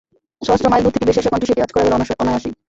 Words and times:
সহস্র 0.41 0.65
মাইল 0.71 0.83
দূর 0.83 0.93
থেকে 0.93 1.07
ভেসে 1.07 1.21
আসা 1.21 1.31
কণ্ঠে 1.31 1.49
সেটি 1.49 1.61
আঁচ 1.61 1.71
করা 1.73 1.83
গেল 1.85 1.93
অনায়াসেই। 2.21 2.53